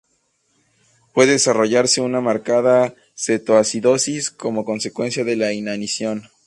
Puede 1.13 1.33
desarrollarse 1.33 2.01
una 2.01 2.21
marcada 2.21 2.95
cetoacidosis, 3.15 4.31
como 4.31 4.65
consecuencia 4.65 5.23
de 5.23 5.35
la 5.35 5.53
inanición. 5.53 6.23